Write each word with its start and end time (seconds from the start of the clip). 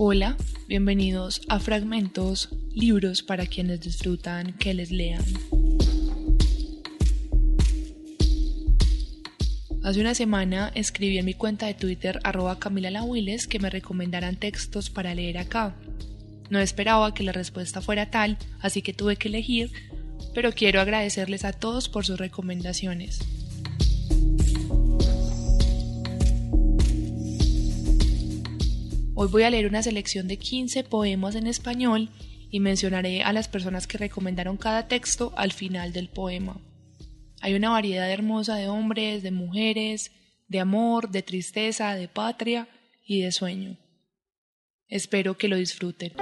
Hola, 0.00 0.36
bienvenidos 0.68 1.40
a 1.48 1.58
Fragmentos, 1.58 2.50
libros 2.72 3.24
para 3.24 3.46
quienes 3.46 3.80
disfrutan 3.80 4.52
que 4.52 4.72
les 4.72 4.92
lean. 4.92 5.24
Hace 9.82 10.00
una 10.00 10.14
semana 10.14 10.70
escribí 10.76 11.18
en 11.18 11.24
mi 11.24 11.34
cuenta 11.34 11.66
de 11.66 11.74
Twitter 11.74 12.20
arroba 12.22 12.60
Camila 12.60 13.04
que 13.48 13.58
me 13.58 13.70
recomendaran 13.70 14.36
textos 14.36 14.88
para 14.88 15.16
leer 15.16 15.36
acá. 15.36 15.74
No 16.48 16.60
esperaba 16.60 17.12
que 17.12 17.24
la 17.24 17.32
respuesta 17.32 17.80
fuera 17.80 18.08
tal, 18.08 18.38
así 18.60 18.82
que 18.82 18.92
tuve 18.92 19.16
que 19.16 19.26
elegir, 19.26 19.72
pero 20.32 20.52
quiero 20.52 20.80
agradecerles 20.80 21.44
a 21.44 21.52
todos 21.52 21.88
por 21.88 22.06
sus 22.06 22.20
recomendaciones. 22.20 23.18
Hoy 29.20 29.26
voy 29.26 29.42
a 29.42 29.50
leer 29.50 29.66
una 29.66 29.82
selección 29.82 30.28
de 30.28 30.36
15 30.36 30.84
poemas 30.84 31.34
en 31.34 31.48
español 31.48 32.08
y 32.52 32.60
mencionaré 32.60 33.24
a 33.24 33.32
las 33.32 33.48
personas 33.48 33.88
que 33.88 33.98
recomendaron 33.98 34.56
cada 34.56 34.86
texto 34.86 35.32
al 35.36 35.50
final 35.50 35.92
del 35.92 36.08
poema. 36.08 36.60
Hay 37.40 37.54
una 37.54 37.70
variedad 37.70 38.08
hermosa 38.12 38.54
de 38.54 38.68
hombres, 38.68 39.24
de 39.24 39.32
mujeres, 39.32 40.12
de 40.46 40.60
amor, 40.60 41.10
de 41.10 41.22
tristeza, 41.22 41.96
de 41.96 42.06
patria 42.06 42.68
y 43.04 43.22
de 43.22 43.32
sueño. 43.32 43.76
Espero 44.86 45.36
que 45.36 45.48
lo 45.48 45.56
disfruten. 45.56 46.12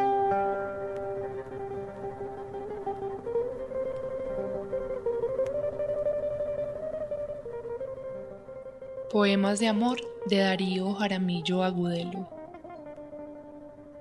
Poemas 9.11 9.61
de 9.61 9.69
amor 9.69 10.01
de 10.31 10.39
Darío 10.39 10.95
Jaramillo 10.95 11.63
Agudelo. 11.63 12.36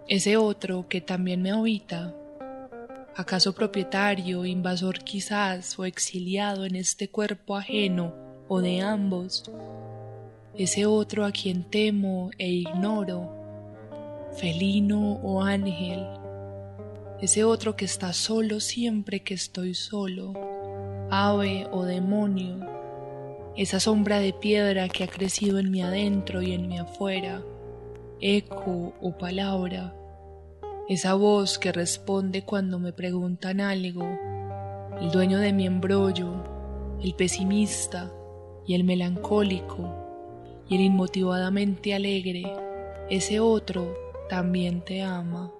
Ese 0.08 0.38
otro 0.38 0.88
que 0.88 1.02
también 1.02 1.42
me 1.42 1.50
habita, 1.50 2.14
acaso 3.16 3.56
propietario, 3.56 4.46
invasor 4.46 5.00
quizás 5.00 5.80
o 5.80 5.86
exiliado 5.86 6.64
en 6.66 6.76
este 6.76 7.10
cuerpo 7.10 7.56
ajeno 7.56 8.14
o 8.48 8.62
de 8.62 8.82
ambos, 8.82 9.52
ese 10.56 10.86
otro 10.86 11.26
a 11.26 11.32
quien 11.32 11.64
temo 11.64 12.30
e 12.38 12.50
ignoro, 12.50 13.32
felino 14.38 15.14
o 15.24 15.42
ángel, 15.42 16.06
ese 17.20 17.44
otro 17.44 17.76
que 17.76 17.86
está 17.86 18.14
solo 18.14 18.60
siempre 18.60 19.22
que 19.22 19.34
estoy 19.34 19.74
solo, 19.74 20.34
ave 21.10 21.68
o 21.72 21.84
demonio, 21.84 22.60
esa 23.58 23.80
sombra 23.80 24.20
de 24.20 24.34
piedra 24.34 24.88
que 24.88 25.04
ha 25.04 25.08
crecido 25.08 25.58
en 25.58 25.72
mi 25.72 25.82
adentro 25.82 26.44
y 26.44 26.52
en 26.52 26.68
mi 26.68 26.78
afuera, 26.78 27.42
eco 28.22 28.94
o 29.02 29.18
palabra, 29.18 29.96
esa 30.88 31.16
voz 31.16 31.58
que 31.58 31.72
responde 31.72 32.44
cuando 32.44 32.80
me 32.80 32.94
preguntan 32.94 33.60
algo, 33.60 34.08
el 35.02 35.12
dueño 35.12 35.40
de 35.40 35.52
mi 35.52 35.66
embrollo, 35.66 36.98
el 37.02 37.14
pesimista 37.16 38.12
y 38.68 38.76
el 38.76 38.84
melancólico 38.84 40.64
y 40.70 40.76
el 40.76 40.82
inmotivadamente 40.82 41.94
alegre, 41.94 42.44
ese 43.10 43.40
otro 43.40 43.96
también 44.30 44.82
te 44.82 45.02
ama. 45.02 45.52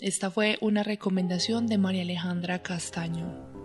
Esta 0.00 0.30
fue 0.30 0.58
una 0.60 0.82
recomendación 0.82 1.66
de 1.66 1.78
María 1.78 2.02
Alejandra 2.02 2.62
Castaño. 2.62 3.57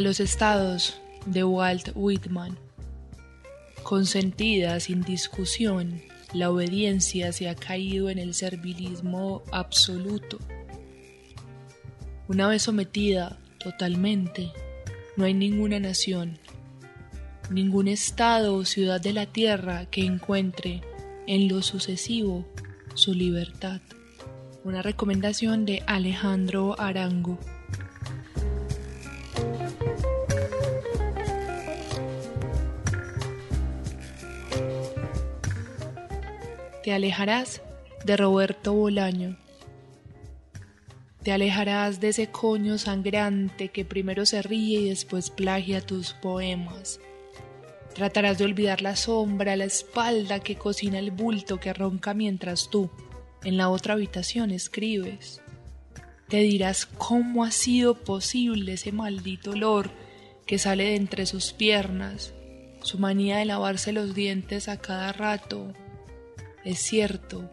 Los 0.00 0.20
estados 0.20 1.00
de 1.26 1.44
Walt 1.44 1.90
Whitman. 1.94 2.58
Consentida 3.82 4.78
sin 4.80 5.02
discusión, 5.02 6.02
la 6.32 6.50
obediencia 6.50 7.32
se 7.32 7.48
ha 7.48 7.54
caído 7.54 8.08
en 8.08 8.18
el 8.18 8.34
servilismo 8.34 9.42
absoluto. 9.52 10.38
Una 12.28 12.46
vez 12.46 12.62
sometida 12.62 13.38
totalmente, 13.58 14.52
no 15.16 15.24
hay 15.24 15.34
ninguna 15.34 15.80
nación, 15.80 16.38
ningún 17.50 17.88
estado 17.88 18.54
o 18.54 18.64
ciudad 18.64 19.00
de 19.00 19.12
la 19.12 19.26
tierra 19.26 19.86
que 19.86 20.04
encuentre 20.04 20.82
en 21.26 21.48
lo 21.48 21.62
sucesivo 21.62 22.46
su 22.94 23.12
libertad. 23.14 23.80
Una 24.62 24.82
recomendación 24.82 25.64
de 25.64 25.82
Alejandro 25.86 26.78
Arango. 26.78 27.38
Te 36.82 36.94
alejarás 36.94 37.60
de 38.06 38.16
Roberto 38.16 38.72
Bolaño. 38.72 39.36
Te 41.22 41.30
alejarás 41.30 42.00
de 42.00 42.08
ese 42.08 42.28
coño 42.28 42.78
sangrante 42.78 43.68
que 43.68 43.84
primero 43.84 44.24
se 44.24 44.40
ríe 44.40 44.80
y 44.80 44.88
después 44.88 45.28
plagia 45.28 45.82
tus 45.82 46.14
poemas. 46.14 46.98
Tratarás 47.94 48.38
de 48.38 48.46
olvidar 48.46 48.80
la 48.80 48.96
sombra, 48.96 49.56
la 49.56 49.66
espalda 49.66 50.40
que 50.40 50.56
cocina 50.56 50.98
el 50.98 51.10
bulto 51.10 51.60
que 51.60 51.74
ronca 51.74 52.14
mientras 52.14 52.70
tú, 52.70 52.88
en 53.44 53.58
la 53.58 53.68
otra 53.68 53.92
habitación, 53.92 54.50
escribes. 54.50 55.42
Te 56.28 56.38
dirás 56.38 56.86
cómo 56.86 57.44
ha 57.44 57.50
sido 57.50 57.94
posible 57.94 58.74
ese 58.74 58.90
maldito 58.90 59.50
olor 59.50 59.90
que 60.46 60.58
sale 60.58 60.84
de 60.84 60.96
entre 60.96 61.26
sus 61.26 61.52
piernas, 61.52 62.32
su 62.82 62.98
manía 62.98 63.36
de 63.36 63.44
lavarse 63.44 63.92
los 63.92 64.14
dientes 64.14 64.68
a 64.68 64.78
cada 64.78 65.12
rato, 65.12 65.74
es 66.64 66.78
cierto, 66.78 67.50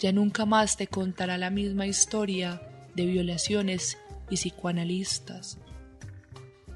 ya 0.00 0.12
nunca 0.12 0.46
más 0.46 0.76
te 0.76 0.86
contará 0.86 1.38
la 1.38 1.50
misma 1.50 1.86
historia 1.86 2.62
de 2.94 3.06
violaciones 3.06 3.98
y 4.30 4.36
psicoanalistas. 4.36 5.58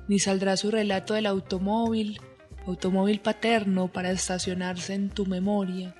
Ni 0.08 0.18
saldrá 0.18 0.56
su 0.56 0.70
relato 0.70 1.14
del 1.14 1.26
automóvil, 1.26 2.20
automóvil 2.66 3.20
paterno 3.20 3.88
para 3.88 4.10
estacionarse 4.10 4.94
en 4.94 5.10
tu 5.10 5.26
memoria, 5.26 5.94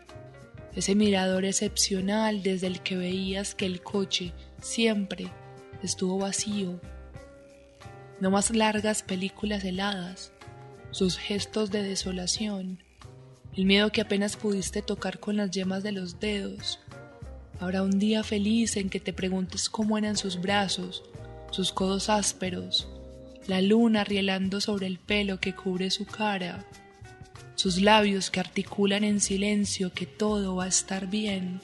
ese 0.75 0.95
mirador 0.95 1.45
excepcional 1.45 2.43
desde 2.43 2.67
el 2.67 2.81
que 2.81 2.97
veías 2.97 3.55
que 3.55 3.67
el 3.67 3.83
coche 3.83 4.33
siempre 4.61 5.33
estuvo 5.83 6.19
vacío. 6.19 6.81
No 8.21 8.31
más 8.31 8.55
largas 8.55 9.03
películas 9.03 9.65
heladas, 9.65 10.33
sus 10.91 11.17
gestos 11.17 11.71
de 11.71 11.83
desolación, 11.83 12.83
el 13.57 13.65
miedo 13.65 13.91
que 13.91 14.01
apenas 14.01 14.37
pudiste 14.37 14.83
tocar 14.83 15.19
con 15.19 15.37
las 15.37 15.51
yemas 15.51 15.83
de 15.83 15.93
los 15.93 16.21
dedos. 16.21 16.79
Habrá 17.59 17.83
un 17.83 17.99
día 17.99 18.23
feliz 18.23 18.77
en 18.77 18.89
que 18.89 19.01
te 19.01 19.13
preguntes 19.13 19.69
cómo 19.69 19.99
eran 19.99 20.17
sus 20.17 20.41
brazos, 20.41 21.03
sus 21.51 21.73
codos 21.73 22.09
ásperos, 22.09 22.89
la 23.47 23.61
luna 23.61 24.05
rielando 24.05 24.61
sobre 24.61 24.87
el 24.87 24.99
pelo 24.99 25.41
que 25.41 25.55
cubre 25.55 25.91
su 25.91 26.07
cara, 26.07 26.65
sus 27.55 27.81
labios 27.81 28.31
que 28.31 28.41
articulan 28.41 29.05
en 29.05 29.21
silencio 29.21 29.93
que 29.93 30.07
todo 30.07 30.57
va 30.57 30.65
a 30.65 30.69
estar 30.69 31.09
bien, 31.09 31.61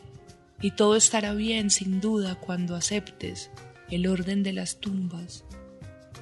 y 0.61 0.73
todo 0.73 0.97
estará 0.97 1.35
bien 1.35 1.71
sin 1.71 2.01
duda 2.01 2.35
cuando 2.35 2.75
aceptes 2.77 3.51
el 3.91 4.07
orden 4.07 4.43
de 4.43 4.53
las 4.53 4.81
tumbas 4.81 5.45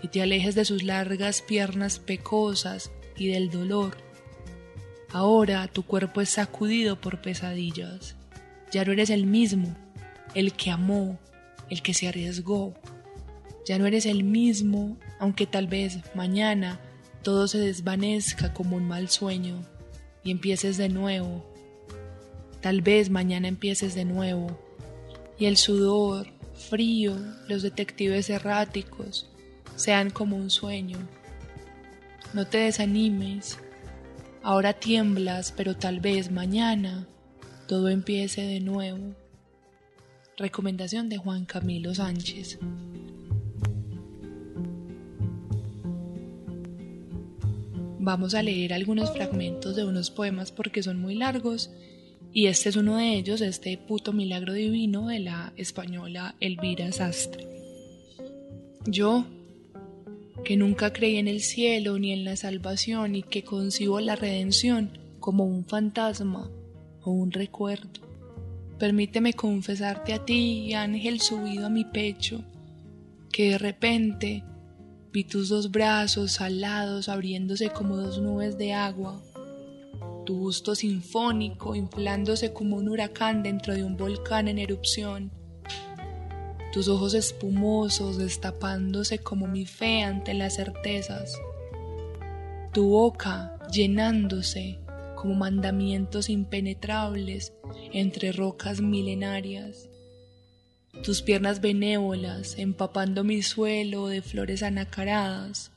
y 0.04 0.08
te 0.08 0.20
alejes 0.20 0.54
de 0.54 0.66
sus 0.66 0.82
largas 0.82 1.40
piernas 1.40 1.98
pecosas 1.98 2.92
y 3.16 3.28
del 3.28 3.50
dolor 3.50 3.96
Ahora 5.14 5.68
tu 5.68 5.84
cuerpo 5.84 6.20
es 6.20 6.30
sacudido 6.30 7.00
por 7.00 7.22
pesadillas. 7.22 8.16
Ya 8.72 8.84
no 8.84 8.90
eres 8.90 9.10
el 9.10 9.26
mismo, 9.26 9.72
el 10.34 10.54
que 10.54 10.72
amó, 10.72 11.20
el 11.70 11.82
que 11.82 11.94
se 11.94 12.08
arriesgó. 12.08 12.74
Ya 13.64 13.78
no 13.78 13.86
eres 13.86 14.06
el 14.06 14.24
mismo, 14.24 14.96
aunque 15.20 15.46
tal 15.46 15.68
vez 15.68 16.00
mañana 16.16 16.80
todo 17.22 17.46
se 17.46 17.58
desvanezca 17.58 18.52
como 18.52 18.76
un 18.76 18.88
mal 18.88 19.08
sueño 19.08 19.64
y 20.24 20.32
empieces 20.32 20.78
de 20.78 20.88
nuevo. 20.88 21.46
Tal 22.60 22.82
vez 22.82 23.08
mañana 23.08 23.46
empieces 23.46 23.94
de 23.94 24.04
nuevo 24.04 24.58
y 25.38 25.46
el 25.46 25.58
sudor, 25.58 26.26
frío, 26.54 27.16
los 27.46 27.62
detectives 27.62 28.30
erráticos 28.30 29.30
sean 29.76 30.10
como 30.10 30.36
un 30.36 30.50
sueño. 30.50 30.98
No 32.32 32.48
te 32.48 32.58
desanimes, 32.58 33.60
Ahora 34.46 34.74
tiemblas, 34.74 35.54
pero 35.56 35.74
tal 35.74 36.00
vez 36.00 36.30
mañana 36.30 37.08
todo 37.66 37.88
empiece 37.88 38.42
de 38.42 38.60
nuevo. 38.60 39.14
Recomendación 40.36 41.08
de 41.08 41.16
Juan 41.16 41.46
Camilo 41.46 41.94
Sánchez. 41.94 42.58
Vamos 47.98 48.34
a 48.34 48.42
leer 48.42 48.74
algunos 48.74 49.12
fragmentos 49.12 49.76
de 49.76 49.84
unos 49.86 50.10
poemas 50.10 50.52
porque 50.52 50.82
son 50.82 51.00
muy 51.00 51.14
largos 51.14 51.70
y 52.30 52.48
este 52.48 52.68
es 52.68 52.76
uno 52.76 52.98
de 52.98 53.14
ellos, 53.14 53.40
este 53.40 53.78
puto 53.78 54.12
milagro 54.12 54.52
divino 54.52 55.06
de 55.08 55.20
la 55.20 55.54
española 55.56 56.34
Elvira 56.40 56.92
Sastre. 56.92 57.48
Yo, 58.84 59.24
que 60.44 60.56
nunca 60.56 60.92
creí 60.92 61.16
en 61.16 61.26
el 61.26 61.40
cielo 61.40 61.98
ni 61.98 62.12
en 62.12 62.24
la 62.24 62.36
salvación 62.36 63.16
y 63.16 63.22
que 63.22 63.42
concibo 63.42 63.98
la 64.00 64.14
redención 64.14 64.98
como 65.18 65.44
un 65.44 65.64
fantasma 65.64 66.50
o 67.02 67.10
un 67.10 67.32
recuerdo. 67.32 68.02
Permíteme 68.78 69.32
confesarte 69.32 70.12
a 70.12 70.24
ti, 70.24 70.74
ángel 70.74 71.20
subido 71.20 71.66
a 71.66 71.70
mi 71.70 71.84
pecho, 71.84 72.44
que 73.32 73.50
de 73.50 73.58
repente 73.58 74.44
vi 75.12 75.24
tus 75.24 75.48
dos 75.48 75.70
brazos 75.70 76.40
alados 76.40 77.08
abriéndose 77.08 77.70
como 77.70 77.96
dos 77.96 78.20
nubes 78.20 78.58
de 78.58 78.74
agua, 78.74 79.22
tu 80.26 80.36
busto 80.36 80.74
sinfónico 80.74 81.74
inflándose 81.74 82.52
como 82.52 82.76
un 82.76 82.88
huracán 82.88 83.42
dentro 83.42 83.74
de 83.74 83.84
un 83.84 83.96
volcán 83.96 84.48
en 84.48 84.58
erupción 84.58 85.30
tus 86.74 86.88
ojos 86.88 87.14
espumosos 87.14 88.18
destapándose 88.18 89.20
como 89.20 89.46
mi 89.46 89.64
fe 89.64 90.02
ante 90.02 90.34
las 90.34 90.56
certezas, 90.56 91.40
tu 92.72 92.88
boca 92.88 93.56
llenándose 93.72 94.80
como 95.14 95.36
mandamientos 95.36 96.28
impenetrables 96.28 97.52
entre 97.92 98.32
rocas 98.32 98.80
milenarias, 98.80 99.88
tus 101.04 101.22
piernas 101.22 101.60
benévolas 101.60 102.58
empapando 102.58 103.22
mi 103.22 103.42
suelo 103.42 104.08
de 104.08 104.20
flores 104.20 104.64
anacaradas, 104.64 105.70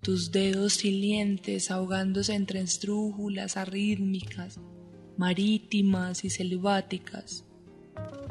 tus 0.00 0.30
dedos 0.30 0.74
silientes 0.74 1.72
ahogándose 1.72 2.34
entre 2.34 2.60
estrújulas 2.60 3.56
arrítmicas, 3.56 4.60
marítimas 5.16 6.24
y 6.24 6.30
selváticas, 6.30 7.44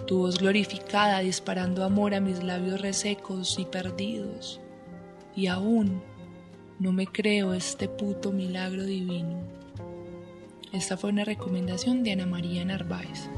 tu 0.06 0.20
voz 0.20 0.38
glorificada 0.38 1.20
disparando 1.20 1.84
amor 1.84 2.14
a 2.14 2.20
mis 2.20 2.44
labios 2.44 2.82
resecos 2.82 3.58
y 3.60 3.66
perdidos. 3.66 4.60
Y 5.36 5.48
aún 5.48 6.02
no 6.80 6.92
me 6.92 7.08
creo 7.08 7.54
este 7.54 7.88
puto 7.88 8.32
milagro 8.32 8.84
divino. 8.84 9.42
Esta 10.72 10.98
fue 10.98 11.12
una 11.12 11.24
recomendación 11.24 12.04
de 12.04 12.14
Ana 12.14 12.26
María 12.26 12.66
Narváez. 12.66 13.30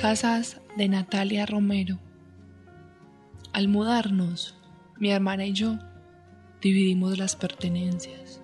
Casas 0.00 0.60
de 0.76 0.88
Natalia 0.88 1.44
Romero. 1.44 1.98
Al 3.52 3.68
mudarnos, 3.68 4.56
mi 4.96 5.10
hermana 5.10 5.44
y 5.44 5.52
yo 5.52 5.78
dividimos 6.60 7.18
las 7.18 7.36
pertenencias. 7.36 8.40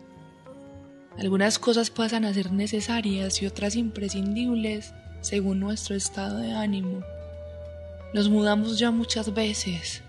Algunas 1.18 1.58
cosas 1.58 1.90
pasan 1.90 2.24
a 2.24 2.34
ser 2.34 2.52
necesarias 2.52 3.40
y 3.40 3.46
otras 3.46 3.76
imprescindibles 3.76 4.92
según 5.22 5.60
nuestro 5.60 5.96
estado 5.96 6.38
de 6.38 6.52
ánimo. 6.52 7.00
Nos 8.12 8.28
mudamos 8.28 8.78
ya 8.78 8.90
muchas 8.90 9.32
veces, 9.32 10.02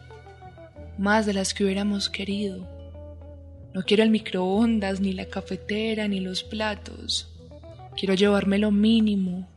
más 0.98 1.25
de 1.25 1.33
las 1.33 1.54
que 1.54 1.63
hubiéramos 1.63 2.09
querido. 2.09 2.68
No 3.74 3.83
quiero 3.83 4.04
el 4.04 4.10
microondas, 4.10 5.00
ni 5.00 5.13
la 5.13 5.25
cafetera, 5.25 6.07
ni 6.07 6.19
los 6.19 6.44
platos. 6.44 7.33
Quiero 7.95 8.13
llevarme 8.13 8.57
lo 8.57 8.71
mínimo. 8.71 9.48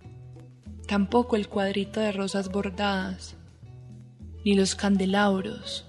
Tampoco 0.86 1.36
el 1.36 1.48
cuadrito 1.48 2.00
de 2.00 2.12
rosas 2.12 2.50
bordadas, 2.50 3.36
ni 4.44 4.54
los 4.54 4.74
candelabros. 4.74 5.86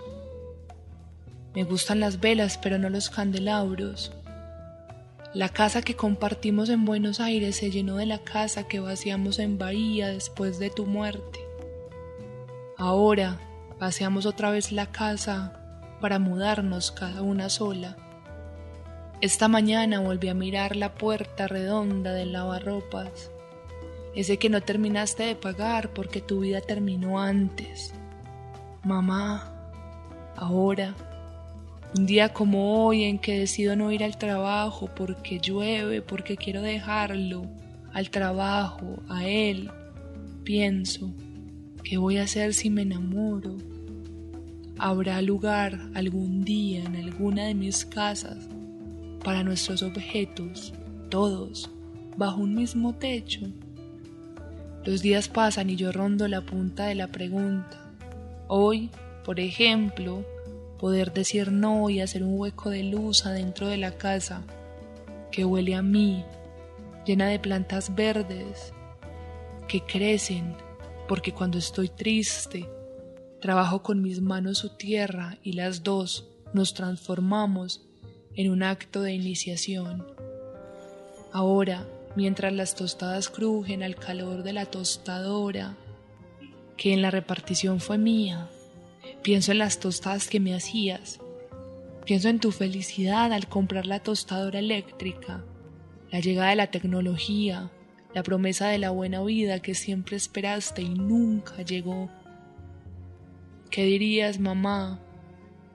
Me 1.54 1.66
gustan 1.66 2.00
las 2.00 2.22
velas, 2.22 2.58
pero 2.58 2.78
no 2.78 2.90
los 2.90 3.10
candelabros. 3.10 4.14
La 5.34 5.50
casa 5.50 5.82
que 5.82 5.96
compartimos 5.96 6.70
en 6.70 6.86
Buenos 6.86 7.20
Aires 7.20 7.58
se 7.58 7.72
llenó 7.72 7.98
de 7.98 8.06
la 8.06 8.20
casa 8.20 8.68
que 8.68 8.80
vaciamos 8.80 9.38
en 9.38 9.58
Bahía 9.58 10.08
después 10.08 10.60
de 10.60 10.70
tu 10.70 10.86
muerte. 10.86 11.40
Ahora 12.78 13.38
vaciamos 13.80 14.26
otra 14.26 14.50
vez 14.50 14.72
la 14.72 14.88
casa 14.88 15.54
para 16.00 16.20
mudarnos 16.20 16.92
cada 16.92 17.22
una 17.22 17.50
sola. 17.50 17.98
Esta 19.20 19.48
mañana 19.48 20.00
volví 20.00 20.30
a 20.30 20.34
mirar 20.34 20.76
la 20.76 20.96
puerta 20.96 21.48
redonda 21.48 22.14
del 22.14 22.32
lavarropas, 22.32 23.30
ese 24.16 24.38
que 24.38 24.50
no 24.50 24.62
terminaste 24.62 25.24
de 25.24 25.36
pagar 25.36 25.94
porque 25.94 26.22
tu 26.22 26.40
vida 26.40 26.62
terminó 26.62 27.20
antes. 27.20 27.94
Mamá, 28.84 29.54
ahora 30.36 30.96
un 31.98 32.06
día 32.06 32.30
como 32.30 32.86
hoy 32.86 33.04
en 33.04 33.20
que 33.20 33.40
decido 33.40 33.76
no 33.76 33.92
ir 33.92 34.04
al 34.04 34.18
trabajo 34.18 34.90
porque 34.96 35.40
llueve, 35.40 36.02
porque 36.02 36.38
quiero 36.38 36.62
dejarlo, 36.62 37.46
al 37.92 38.10
trabajo, 38.10 39.04
a 39.10 39.28
él, 39.28 39.70
pienso, 40.44 41.12
¿qué 41.84 41.98
voy 41.98 42.18
a 42.18 42.24
hacer 42.24 42.54
si 42.54 42.70
me 42.70 42.84
enamoro? 42.84 43.58
¿Habrá 44.78 45.22
lugar 45.22 45.80
algún 45.94 46.44
día 46.44 46.84
en 46.84 46.96
alguna 46.96 47.46
de 47.46 47.56
mis 47.56 47.86
casas 47.86 48.48
para 49.24 49.44
nuestros 49.44 49.84
objetos, 49.84 50.74
todos, 51.10 51.70
bajo 52.16 52.42
un 52.42 52.56
mismo 52.56 52.94
techo? 52.94 53.42
Los 54.86 55.02
días 55.02 55.28
pasan 55.28 55.70
y 55.70 55.76
yo 55.76 55.92
rondo 55.92 56.28
la 56.28 56.42
punta 56.42 56.86
de 56.86 56.96
la 56.96 57.08
pregunta. 57.08 57.92
Hoy, 58.48 58.90
por 59.24 59.40
ejemplo, 59.40 60.26
poder 60.82 61.14
decir 61.14 61.52
no 61.52 61.92
y 61.92 62.02
hacer 62.02 62.24
un 62.24 62.40
hueco 62.40 62.72
de 62.72 62.82
luz 62.82 63.28
adentro 63.28 63.68
de 63.68 63.78
la 63.78 63.92
casa 63.92 64.42
que 65.32 65.46
huele 65.46 65.76
a 65.76 65.84
mí, 65.84 66.26
llena 67.06 67.28
de 67.28 67.38
plantas 67.38 67.94
verdes 67.94 68.74
que 69.68 69.82
crecen, 69.82 70.56
porque 71.08 71.34
cuando 71.34 71.60
estoy 71.60 71.88
triste, 71.88 72.68
trabajo 73.40 73.84
con 73.84 74.02
mis 74.02 74.22
manos 74.22 74.58
su 74.58 74.70
tierra 74.70 75.38
y 75.44 75.54
las 75.54 75.84
dos 75.84 76.28
nos 76.52 76.74
transformamos 76.74 77.86
en 78.36 78.50
un 78.50 78.64
acto 78.64 79.04
de 79.04 79.14
iniciación. 79.14 80.08
Ahora, 81.32 81.88
mientras 82.16 82.54
las 82.54 82.74
tostadas 82.74 83.30
crujen 83.30 83.84
al 83.84 83.96
calor 83.96 84.42
de 84.42 84.54
la 84.54 84.66
tostadora, 84.66 85.78
que 86.76 86.92
en 86.92 87.04
la 87.04 87.12
repartición 87.12 87.80
fue 87.80 88.00
mía, 88.00 88.50
Pienso 89.24 89.52
en 89.52 89.60
las 89.60 89.80
tostadas 89.80 90.28
que 90.28 90.40
me 90.40 90.56
hacías. 90.56 91.20
Pienso 92.06 92.28
en 92.28 92.40
tu 92.40 92.52
felicidad 92.52 93.32
al 93.32 93.48
comprar 93.48 93.86
la 93.86 94.00
tostadora 94.00 94.58
eléctrica, 94.58 95.46
la 96.12 96.20
llegada 96.20 96.50
de 96.50 96.56
la 96.56 96.72
tecnología, 96.72 97.70
la 98.16 98.24
promesa 98.24 98.70
de 98.70 98.80
la 98.80 98.90
buena 98.90 99.22
vida 99.22 99.62
que 99.62 99.76
siempre 99.76 100.18
esperaste 100.18 100.82
y 100.82 100.90
nunca 100.90 101.62
llegó. 101.62 102.10
¿Qué 103.70 103.86
dirías, 103.86 104.40
mamá, 104.40 105.00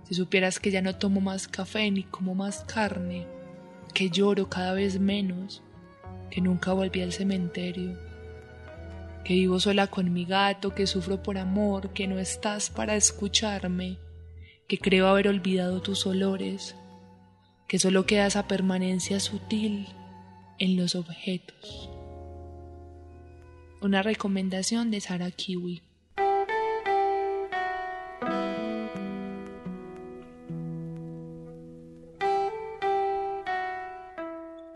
si 0.08 0.14
supieras 0.14 0.58
que 0.58 0.72
ya 0.72 0.82
no 0.82 0.96
tomo 0.96 1.20
más 1.20 1.46
café 1.46 1.88
ni 1.92 2.02
como 2.02 2.34
más 2.34 2.64
carne, 2.64 3.28
que 3.94 4.10
lloro 4.10 4.50
cada 4.50 4.72
vez 4.74 4.98
menos, 4.98 5.62
que 6.30 6.40
nunca 6.40 6.72
volví 6.72 7.00
al 7.00 7.12
cementerio? 7.12 8.05
Que 9.26 9.35
vivo 9.35 9.59
sola 9.59 9.88
con 9.88 10.12
mi 10.12 10.25
gato, 10.25 10.73
que 10.73 10.87
sufro 10.87 11.21
por 11.21 11.37
amor, 11.37 11.92
que 11.92 12.06
no 12.06 12.21
estás 12.21 12.71
para 12.71 12.95
escucharme, 12.95 13.99
que 14.68 14.78
creo 14.78 15.09
haber 15.09 15.26
olvidado 15.26 15.83
tus 15.83 16.06
olores, 16.06 16.76
que 17.66 17.80
solo 17.80 18.06
queda 18.06 18.28
esa 18.28 18.47
permanencia 18.47 19.18
sutil 19.18 19.88
en 20.61 20.76
los 20.76 20.95
objetos. 20.95 21.90
Una 23.80 24.00
recomendación 24.00 24.92
de 24.92 25.00
Sara 25.00 25.33
Kiwi. 25.33 25.83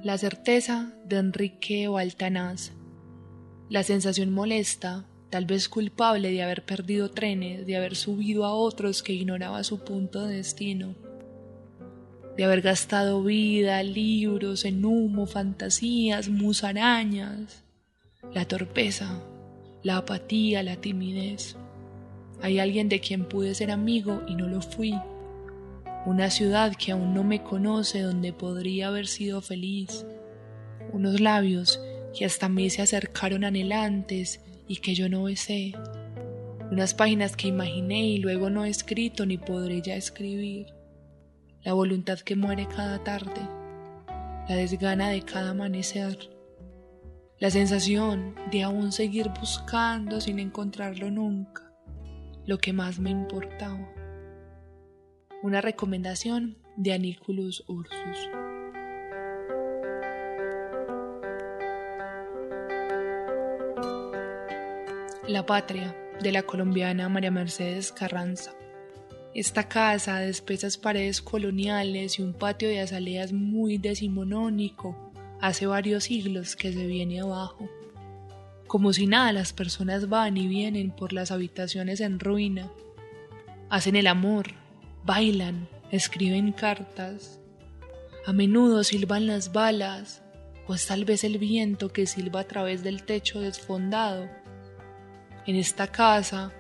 La 0.03 0.19
certeza 0.19 0.93
de 1.05 1.19
Enrique 1.19 1.87
Baltanás 1.87 2.73
la 3.71 3.85
sensación 3.85 4.33
molesta, 4.33 5.05
tal 5.31 5.47
vez 5.47 5.69
culpable 5.69 6.33
de 6.33 6.43
haber 6.43 6.65
perdido 6.65 7.09
trenes, 7.09 7.65
de 7.67 7.77
haber 7.77 7.95
subido 7.95 8.45
a 8.45 8.53
otros 8.53 9.05
que 9.05 9.13
ignoraba 9.13 9.63
su 9.63 9.79
punto 9.85 10.27
de 10.27 10.39
destino, 10.39 10.97
de 12.37 12.45
haber 12.45 12.63
gastado 12.63 13.23
vida, 13.23 13.81
libros, 13.85 14.65
en 14.65 14.85
humo, 14.85 15.27
fantasías, 15.27 16.29
musarañas, 16.29 17.63
la 18.35 18.45
torpeza, 18.45 19.23
la 19.85 19.99
apatía, 19.99 20.65
la 20.65 20.77
timidez. 20.77 21.55
Hay 22.43 22.59
alguien 22.59 22.89
de 22.89 22.99
quien 22.99 23.25
pude 23.25 23.55
ser 23.55 23.71
amigo 23.71 24.23
y 24.27 24.35
no 24.35 24.49
lo 24.49 24.63
fui. 24.63 24.95
Una 26.07 26.31
ciudad 26.31 26.75
que 26.75 26.91
aún 26.91 27.15
no 27.15 27.23
me 27.23 27.45
conoce 27.45 28.01
donde 28.01 28.33
podría 28.33 28.89
haber 28.89 29.07
sido 29.07 29.41
feliz. 29.43 30.05
Unos 30.93 31.21
labios 31.21 31.79
que 32.17 32.25
hasta 32.25 32.49
mí 32.49 32.71
se 32.71 32.83
acercaron 32.83 33.45
anhelantes 33.45 34.41
y 34.67 34.77
que 34.77 34.95
yo 34.95 35.09
no 35.09 35.25
besé, 35.25 35.73
unas 36.71 36.95
páginas 36.95 37.37
que 37.37 37.49
imaginé 37.49 38.03
y 38.07 38.19
luego 38.19 38.49
no 38.51 38.65
he 38.65 38.69
escrito 38.69 39.27
ni 39.27 39.39
podré 39.39 39.83
ya 39.83 39.97
escribir, 39.97 40.67
la 41.63 41.73
voluntad 41.73 42.19
que 42.21 42.37
muere 42.37 42.67
cada 42.69 43.03
tarde, 43.03 43.41
la 44.49 44.57
desgana 44.57 45.11
de 45.11 45.23
cada 45.23 45.51
amanecer, 45.51 46.31
la 47.39 47.51
sensación 47.51 48.35
de 48.51 48.63
aún 48.63 48.93
seguir 48.93 49.31
buscando 49.41 50.21
sin 50.21 50.39
encontrarlo 50.39 51.11
nunca, 51.11 51.73
lo 52.47 52.59
que 52.59 52.73
más 52.73 52.99
me 52.99 53.11
importaba. 53.11 53.89
Una 55.43 55.61
recomendación 55.61 56.59
de 56.77 56.93
Aniculus 56.93 57.65
Ursus. 57.67 58.29
La 65.31 65.47
patria 65.47 65.97
de 66.21 66.33
la 66.33 66.43
colombiana 66.43 67.09
María 67.09 67.31
Mercedes 67.31 67.93
Carranza. 67.93 68.53
Esta 69.33 69.69
casa 69.69 70.19
de 70.19 70.29
espesas 70.29 70.77
paredes 70.77 71.23
coloniales 71.23 72.19
y 72.19 72.23
un 72.23 72.33
patio 72.33 72.69
de 72.69 72.81
azaleas 72.81 73.33
muy 73.33 73.79
decimonónico 73.79 75.13
hace 75.41 75.69
varios 75.69 76.03
siglos 76.03 76.57
que 76.57 76.73
se 76.73 76.85
viene 76.85 77.21
abajo. 77.21 77.71
Como 78.67 78.93
si 78.93 79.07
nada, 79.07 79.33
las 79.33 79.53
personas 79.53 80.09
van 80.09 80.37
y 80.37 80.49
vienen 80.49 80.91
por 80.91 81.13
las 81.13 81.31
habitaciones 81.31 82.01
en 82.01 82.19
ruina. 82.19 82.69
Hacen 83.69 83.95
el 83.95 84.09
amor, 84.09 84.49
bailan, 85.05 85.69
escriben 85.93 86.51
cartas. 86.51 87.39
A 88.27 88.33
menudo 88.33 88.83
silban 88.83 89.29
las 89.29 89.53
balas, 89.53 90.25
o 90.67 90.75
es 90.75 90.89
tal 90.89 91.05
vez 91.05 91.23
el 91.23 91.39
viento 91.39 91.93
que 91.93 92.07
silba 92.09 92.41
a 92.41 92.49
través 92.49 92.83
del 92.83 93.05
techo 93.05 93.41
desfondado. 93.41 94.40
En 95.47 95.57
esta 95.57 95.87
casa, 95.87 96.53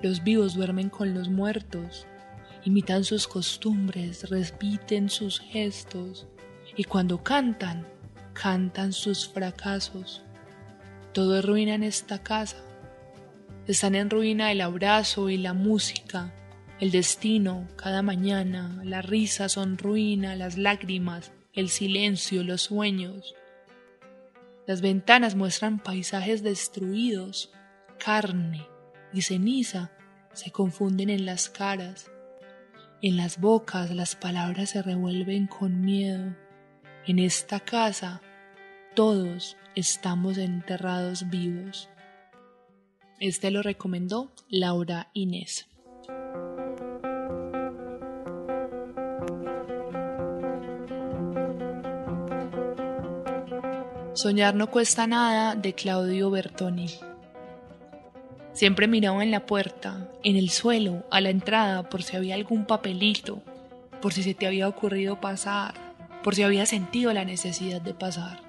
los 0.00 0.22
vivos 0.22 0.54
duermen 0.54 0.90
con 0.90 1.14
los 1.14 1.28
muertos, 1.28 2.06
imitan 2.64 3.04
sus 3.04 3.26
costumbres, 3.26 4.30
repiten 4.30 5.10
sus 5.10 5.40
gestos, 5.40 6.26
y 6.76 6.84
cuando 6.84 7.22
cantan, 7.22 7.86
cantan 8.32 8.92
sus 8.92 9.28
fracasos. 9.28 10.22
Todo 11.12 11.38
es 11.38 11.44
ruina 11.44 11.74
en 11.74 11.82
esta 11.82 12.22
casa. 12.22 12.58
Están 13.66 13.94
en 13.96 14.08
ruina 14.08 14.52
el 14.52 14.60
abrazo 14.60 15.28
y 15.28 15.36
la 15.36 15.52
música, 15.52 16.32
el 16.80 16.92
destino 16.92 17.66
cada 17.74 18.02
mañana, 18.02 18.80
la 18.84 19.02
risa 19.02 19.48
son 19.48 19.76
ruina, 19.78 20.36
las 20.36 20.56
lágrimas, 20.56 21.32
el 21.52 21.70
silencio, 21.70 22.44
los 22.44 22.62
sueños. 22.62 23.34
Las 24.66 24.80
ventanas 24.80 25.34
muestran 25.34 25.80
paisajes 25.80 26.44
destruidos, 26.44 27.50
carne 27.98 28.66
y 29.12 29.22
ceniza 29.22 29.90
se 30.32 30.50
confunden 30.50 31.10
en 31.10 31.26
las 31.26 31.48
caras. 31.48 32.10
En 33.02 33.16
las 33.16 33.40
bocas 33.40 33.90
las 33.90 34.16
palabras 34.16 34.70
se 34.70 34.82
revuelven 34.82 35.46
con 35.46 35.80
miedo. 35.80 36.34
En 37.06 37.18
esta 37.18 37.60
casa 37.60 38.22
todos 38.94 39.56
estamos 39.74 40.38
enterrados 40.38 41.28
vivos. 41.28 41.88
Este 43.20 43.50
lo 43.50 43.62
recomendó 43.62 44.32
Laura 44.48 45.10
Inés. 45.12 45.66
Soñar 54.14 54.56
no 54.56 54.68
cuesta 54.68 55.06
nada 55.06 55.54
de 55.54 55.74
Claudio 55.74 56.28
Bertoni. 56.30 57.07
Siempre 58.58 58.88
miraba 58.88 59.22
en 59.22 59.30
la 59.30 59.46
puerta, 59.46 60.08
en 60.24 60.34
el 60.34 60.50
suelo, 60.50 61.04
a 61.12 61.20
la 61.20 61.30
entrada, 61.30 61.88
por 61.88 62.02
si 62.02 62.16
había 62.16 62.34
algún 62.34 62.64
papelito, 62.64 63.40
por 64.02 64.12
si 64.12 64.24
se 64.24 64.34
te 64.34 64.48
había 64.48 64.66
ocurrido 64.66 65.20
pasar, 65.20 65.74
por 66.24 66.34
si 66.34 66.42
había 66.42 66.66
sentido 66.66 67.12
la 67.12 67.24
necesidad 67.24 67.80
de 67.80 67.94
pasar. 67.94 68.40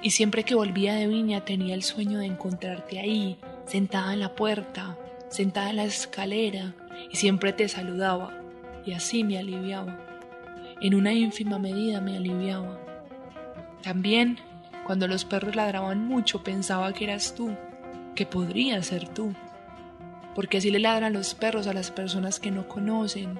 Y 0.00 0.12
siempre 0.12 0.44
que 0.44 0.54
volvía 0.54 0.94
de 0.94 1.06
Viña 1.06 1.44
tenía 1.44 1.74
el 1.74 1.82
sueño 1.82 2.18
de 2.20 2.24
encontrarte 2.24 2.98
ahí, 2.98 3.36
sentada 3.66 4.14
en 4.14 4.20
la 4.20 4.34
puerta, 4.34 4.96
sentada 5.28 5.68
en 5.68 5.76
la 5.76 5.84
escalera, 5.84 6.74
y 7.10 7.16
siempre 7.16 7.52
te 7.52 7.68
saludaba, 7.68 8.32
y 8.86 8.92
así 8.92 9.22
me 9.22 9.36
aliviaba. 9.36 9.98
En 10.80 10.94
una 10.94 11.12
ínfima 11.12 11.58
medida 11.58 12.00
me 12.00 12.16
aliviaba. 12.16 12.80
También 13.82 14.38
cuando 14.86 15.06
los 15.06 15.26
perros 15.26 15.54
ladraban 15.54 16.08
mucho 16.08 16.42
pensaba 16.42 16.94
que 16.94 17.04
eras 17.04 17.34
tú, 17.34 17.54
que 18.14 18.26
podría 18.26 18.82
ser 18.82 19.08
tú. 19.08 19.34
Porque 20.34 20.58
así 20.58 20.70
le 20.70 20.78
ladran 20.78 21.12
los 21.12 21.34
perros 21.34 21.66
a 21.66 21.72
las 21.72 21.90
personas 21.90 22.40
que 22.40 22.50
no 22.50 22.68
conocen, 22.68 23.38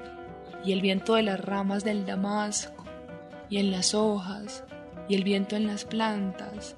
y 0.64 0.72
el 0.72 0.80
viento 0.80 1.14
de 1.14 1.22
las 1.22 1.40
ramas 1.40 1.84
del 1.84 2.06
damasco, 2.06 2.84
y 3.48 3.58
en 3.58 3.70
las 3.70 3.94
hojas, 3.94 4.64
y 5.08 5.14
el 5.14 5.24
viento 5.24 5.56
en 5.56 5.66
las 5.66 5.84
plantas. 5.84 6.76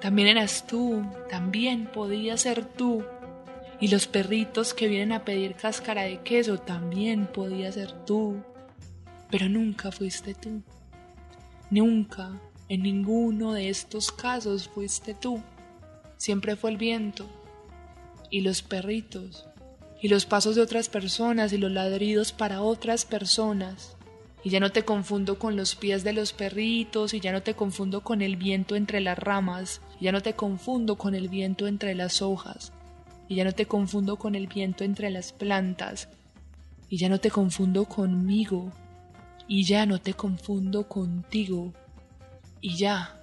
También 0.00 0.28
eras 0.28 0.66
tú, 0.66 1.04
también 1.30 1.86
podía 1.86 2.36
ser 2.36 2.64
tú. 2.64 3.04
Y 3.80 3.88
los 3.88 4.06
perritos 4.06 4.74
que 4.74 4.86
vienen 4.86 5.12
a 5.12 5.24
pedir 5.24 5.54
cáscara 5.54 6.02
de 6.02 6.18
queso 6.18 6.58
también 6.58 7.26
podía 7.26 7.72
ser 7.72 7.92
tú. 8.04 8.36
Pero 9.30 9.48
nunca 9.48 9.90
fuiste 9.90 10.34
tú. 10.34 10.62
Nunca 11.70 12.30
en 12.68 12.82
ninguno 12.82 13.52
de 13.52 13.68
estos 13.68 14.10
casos 14.10 14.68
fuiste 14.68 15.14
tú, 15.14 15.42
siempre 16.16 16.56
fue 16.56 16.70
el 16.70 16.76
viento 16.76 17.26
y 18.30 18.40
los 18.40 18.62
perritos 18.62 19.46
y 20.04 20.08
los 20.08 20.26
pasos 20.26 20.54
de 20.54 20.60
otras 20.60 20.90
personas 20.90 21.54
y 21.54 21.56
los 21.56 21.72
ladridos 21.72 22.32
para 22.32 22.60
otras 22.60 23.06
personas. 23.06 23.96
Y 24.42 24.50
ya 24.50 24.60
no 24.60 24.70
te 24.70 24.84
confundo 24.84 25.38
con 25.38 25.56
los 25.56 25.76
pies 25.76 26.04
de 26.04 26.12
los 26.12 26.34
perritos 26.34 27.14
y 27.14 27.20
ya 27.20 27.32
no 27.32 27.42
te 27.42 27.54
confundo 27.54 28.02
con 28.02 28.20
el 28.20 28.36
viento 28.36 28.76
entre 28.76 29.00
las 29.00 29.18
ramas, 29.18 29.80
y 29.98 30.04
ya 30.04 30.12
no 30.12 30.20
te 30.20 30.34
confundo 30.34 30.96
con 30.96 31.14
el 31.14 31.30
viento 31.30 31.66
entre 31.66 31.94
las 31.94 32.20
hojas, 32.20 32.70
y 33.28 33.36
ya 33.36 33.44
no 33.44 33.52
te 33.52 33.64
confundo 33.64 34.16
con 34.16 34.34
el 34.34 34.46
viento 34.46 34.84
entre 34.84 35.08
las 35.08 35.32
plantas, 35.32 36.10
y 36.90 36.98
ya 36.98 37.08
no 37.08 37.18
te 37.18 37.30
confundo 37.30 37.86
conmigo, 37.86 38.72
y 39.48 39.64
ya 39.64 39.86
no 39.86 40.02
te 40.02 40.12
confundo 40.12 40.86
contigo 40.86 41.72
y 42.60 42.76
ya 42.76 43.16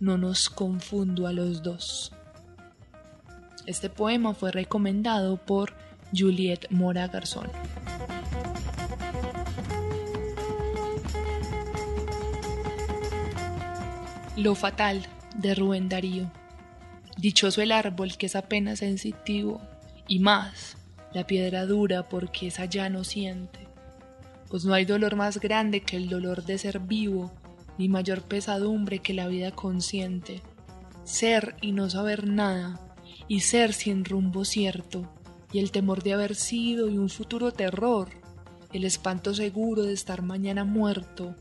no 0.00 0.16
nos 0.16 0.48
confundo 0.48 1.26
a 1.26 1.34
los 1.34 1.62
dos. 1.62 2.12
Este 3.66 3.90
poema 3.90 4.32
fue 4.32 4.52
recomendado 4.52 5.36
por 5.36 5.83
Juliet 6.14 6.70
Mora 6.70 7.08
Garzón. 7.08 7.50
Lo 14.36 14.54
fatal 14.54 15.06
de 15.36 15.54
Rubén 15.54 15.88
Darío. 15.88 16.30
Dichoso 17.16 17.62
el 17.62 17.72
árbol 17.72 18.16
que 18.16 18.26
es 18.26 18.36
apenas 18.36 18.80
sensitivo, 18.80 19.60
y 20.06 20.18
más 20.18 20.76
la 21.12 21.26
piedra 21.26 21.64
dura 21.66 22.08
porque 22.08 22.48
esa 22.48 22.64
ya 22.66 22.88
no 22.88 23.04
siente, 23.04 23.60
pues 24.50 24.64
no 24.64 24.74
hay 24.74 24.84
dolor 24.84 25.16
más 25.16 25.38
grande 25.38 25.80
que 25.80 25.96
el 25.96 26.08
dolor 26.08 26.44
de 26.44 26.58
ser 26.58 26.80
vivo 26.80 27.32
ni 27.78 27.88
mayor 27.88 28.22
pesadumbre 28.22 28.98
que 28.98 29.14
la 29.14 29.26
vida 29.26 29.52
consciente, 29.52 30.42
ser 31.04 31.56
y 31.60 31.72
no 31.72 31.90
saber 31.90 32.26
nada, 32.26 32.80
y 33.26 33.40
ser 33.40 33.72
sin 33.72 34.04
rumbo 34.04 34.44
cierto, 34.44 35.10
y 35.54 35.60
el 35.60 35.70
temor 35.70 36.02
de 36.02 36.12
haber 36.12 36.34
sido 36.34 36.90
y 36.90 36.98
un 36.98 37.08
futuro 37.08 37.52
terror, 37.52 38.08
el 38.72 38.84
espanto 38.84 39.32
seguro 39.34 39.84
de 39.84 39.92
estar 39.92 40.20
mañana 40.20 40.64
muerto, 40.64 41.36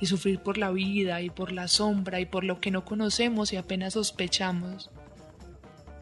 y 0.00 0.06
sufrir 0.06 0.40
por 0.40 0.56
la 0.56 0.70
vida 0.70 1.20
y 1.20 1.28
por 1.28 1.52
la 1.52 1.68
sombra 1.68 2.18
y 2.18 2.24
por 2.24 2.44
lo 2.44 2.60
que 2.60 2.70
no 2.70 2.86
conocemos 2.86 3.52
y 3.52 3.56
apenas 3.56 3.92
sospechamos. 3.92 4.90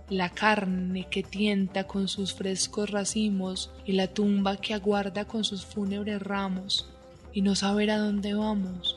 La 0.08 0.30
carne 0.30 1.08
que 1.10 1.24
tienta 1.24 1.88
con 1.88 2.06
sus 2.06 2.34
frescos 2.34 2.88
racimos 2.88 3.72
y 3.84 3.92
la 3.92 4.06
tumba 4.06 4.56
que 4.56 4.72
aguarda 4.72 5.24
con 5.24 5.42
sus 5.42 5.66
fúnebres 5.66 6.22
ramos, 6.22 6.88
y 7.32 7.42
no 7.42 7.56
saber 7.56 7.90
a 7.90 7.98
dónde 7.98 8.32
vamos, 8.32 8.96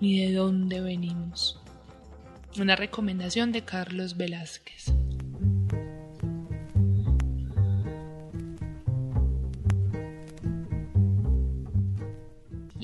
ni 0.00 0.20
de 0.20 0.32
dónde 0.32 0.80
venimos. 0.80 1.60
Una 2.56 2.76
recomendación 2.76 3.50
de 3.50 3.64
Carlos 3.64 4.16
Velázquez. 4.16 4.94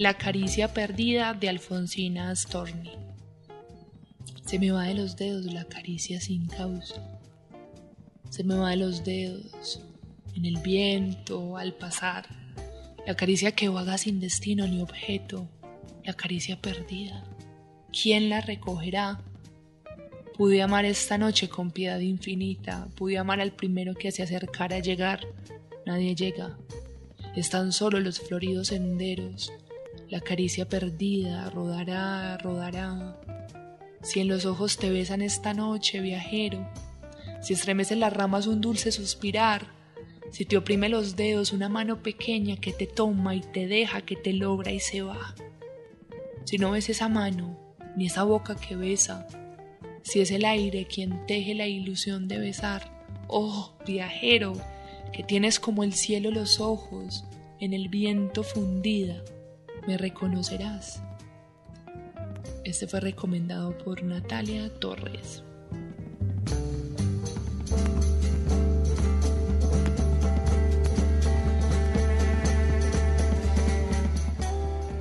La 0.01 0.15
caricia 0.15 0.73
perdida 0.73 1.35
de 1.35 1.51
Alfonsina 1.51 2.35
Storni. 2.35 2.93
Se 4.47 4.59
me 4.59 4.71
va 4.71 4.85
de 4.85 4.95
los 4.95 5.15
dedos 5.15 5.45
la 5.45 5.67
caricia 5.67 6.23
sin 6.23 6.47
causa. 6.47 7.21
Se 8.31 8.43
me 8.43 8.55
va 8.55 8.71
de 8.71 8.77
los 8.77 9.05
dedos, 9.05 9.83
en 10.35 10.47
el 10.47 10.57
viento, 10.63 11.59
al 11.59 11.75
pasar. 11.75 12.25
La 13.07 13.15
caricia 13.15 13.53
que 13.53 13.69
vaga 13.69 13.99
sin 13.99 14.21
destino 14.21 14.67
ni 14.67 14.81
objeto, 14.81 15.47
la 16.03 16.15
caricia 16.15 16.59
perdida. 16.63 17.23
¿Quién 17.93 18.31
la 18.31 18.41
recogerá? 18.41 19.21
Pude 20.39 20.63
amar 20.63 20.87
esta 20.87 21.19
noche 21.19 21.51
con 21.51 21.73
piedad 21.73 21.99
infinita, 21.99 22.89
pude 22.97 23.19
amar 23.19 23.43
al 23.43 23.53
primero 23.53 23.95
que 23.95 24.13
se 24.13 24.23
acercara 24.23 24.77
a 24.77 24.81
llegar. 24.81 25.27
Nadie 25.85 26.15
llega. 26.15 26.57
Están 27.37 27.71
solo 27.73 28.01
los 28.01 28.19
floridos 28.19 28.69
senderos. 28.69 29.53
La 30.11 30.21
caricia 30.21 30.69
perdida 30.69 31.49
rodará, 31.51 32.37
rodará. 32.39 33.17
Si 34.03 34.19
en 34.19 34.27
los 34.27 34.45
ojos 34.45 34.77
te 34.77 34.91
besan 34.91 35.23
esta 35.23 35.55
noche, 35.55 36.01
viajero, 36.01 36.69
si 37.41 37.55
estremecen 37.55 38.01
las 38.01 38.13
ramas 38.13 38.49
un 38.49 38.61
dulce 38.61 38.91
suspirar, 38.91 39.69
si 40.33 40.47
te 40.47 40.57
oprime 40.57 40.89
los 40.89 41.15
dedos 41.15 41.53
una 41.53 41.69
mano 41.69 42.03
pequeña 42.03 42.57
que 42.57 42.73
te 42.73 42.89
toma 42.89 43.37
y 43.37 43.41
te 43.41 43.69
deja, 43.69 44.01
que 44.01 44.17
te 44.17 44.33
logra 44.33 44.73
y 44.73 44.81
se 44.81 45.03
va. 45.03 45.37
Si 46.43 46.59
no 46.59 46.73
ves 46.73 46.89
esa 46.89 47.09
mano, 47.09 47.57
ni 47.97 48.07
esa 48.07 48.25
boca 48.25 48.57
que 48.57 48.75
besa, 48.75 49.29
si 50.03 50.21
es 50.21 50.33
el 50.33 50.45
aire 50.45 50.87
quien 50.87 51.25
teje 51.27 51.55
la 51.55 51.69
ilusión 51.69 52.27
de 52.27 52.41
besar, 52.41 52.91
oh 53.29 53.77
viajero, 53.87 54.55
que 55.13 55.23
tienes 55.23 55.61
como 55.61 55.85
el 55.85 55.93
cielo 55.93 56.33
los 56.33 56.59
ojos, 56.59 57.25
en 57.61 57.75
el 57.75 57.89
viento 57.89 58.43
fundida, 58.43 59.23
me 59.91 59.99
reconocerás. 59.99 61.03
Este 62.63 62.87
fue 62.87 63.01
recomendado 63.01 63.77
por 63.77 64.05
Natalia 64.05 64.73
Torres. 64.79 65.43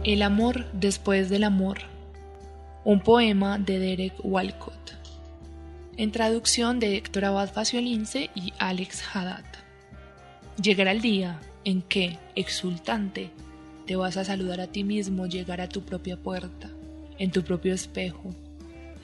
El 0.04 0.24
amor 0.24 0.66
después 0.72 1.30
del 1.30 1.44
amor. 1.44 1.78
Un 2.84 3.02
poema 3.02 3.60
de 3.60 3.78
Derek 3.78 4.16
Walcott. 4.24 4.96
En 5.98 6.12
traducción 6.12 6.80
de 6.80 6.98
Héctor 6.98 7.26
Abad 7.26 7.54
Faciolince 7.54 8.32
y 8.34 8.54
Alex 8.58 9.04
Haddad. 9.14 9.46
Llegará 10.60 10.94
el 10.94 11.02
día 11.02 11.40
en 11.64 11.84
que, 11.84 12.18
exultante, 12.34 13.30
te 13.90 13.96
vas 13.96 14.18
a 14.18 14.24
saludar 14.24 14.62
a 14.62 14.68
ti 14.68 14.84
mismo 14.84 15.26
llegar 15.26 15.62
a 15.62 15.68
tu 15.68 15.82
propia 15.82 16.16
puerta, 16.16 16.70
en 17.18 17.32
tu 17.32 17.44
propio 17.44 17.74
espejo, 17.74 18.36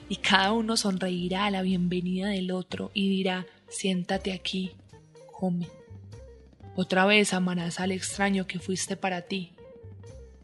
y 0.08 0.14
cada 0.14 0.52
uno 0.52 0.76
sonreirá 0.76 1.46
a 1.46 1.50
la 1.50 1.62
bienvenida 1.62 2.28
del 2.28 2.52
otro 2.52 2.92
y 2.94 3.08
dirá, 3.08 3.46
siéntate 3.68 4.32
aquí, 4.32 4.70
come. 5.32 5.66
Otra 6.76 7.04
vez 7.04 7.32
amarás 7.32 7.80
al 7.80 7.90
extraño 7.90 8.46
que 8.46 8.60
fuiste 8.60 8.96
para 8.96 9.22
ti. 9.22 9.54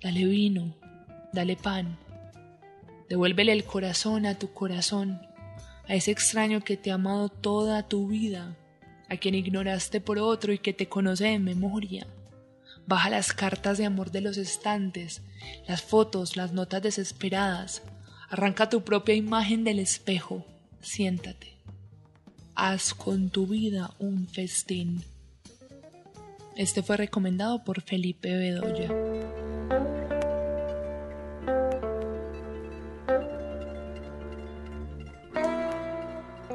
Dale 0.02 0.24
vino, 0.24 0.74
dale 1.32 1.54
pan. 1.54 1.96
Devuélvele 3.08 3.52
el 3.52 3.62
corazón 3.62 4.26
a 4.26 4.40
tu 4.40 4.52
corazón, 4.52 5.22
a 5.86 5.94
ese 5.94 6.10
extraño 6.10 6.62
que 6.62 6.76
te 6.76 6.90
ha 6.90 6.94
amado 6.94 7.28
toda 7.28 7.86
tu 7.86 8.08
vida, 8.08 8.56
a 9.08 9.16
quien 9.18 9.36
ignoraste 9.36 10.00
por 10.00 10.18
otro 10.18 10.52
y 10.52 10.58
que 10.58 10.72
te 10.72 10.88
conoce 10.88 11.26
de 11.26 11.38
memoria 11.38 12.08
Baja 12.86 13.10
las 13.10 13.32
cartas 13.32 13.78
de 13.78 13.86
amor 13.86 14.10
de 14.10 14.20
los 14.20 14.36
estantes, 14.36 15.22
las 15.66 15.82
fotos, 15.82 16.36
las 16.36 16.52
notas 16.52 16.82
desesperadas. 16.82 17.82
Arranca 18.28 18.68
tu 18.68 18.82
propia 18.82 19.14
imagen 19.14 19.64
del 19.64 19.78
espejo. 19.78 20.44
Siéntate. 20.80 21.52
Haz 22.54 22.92
con 22.94 23.30
tu 23.30 23.46
vida 23.46 23.94
un 23.98 24.26
festín. 24.26 25.04
Este 26.56 26.82
fue 26.82 26.96
recomendado 26.96 27.64
por 27.64 27.80
Felipe 27.80 28.36
Bedoya. 28.36 28.90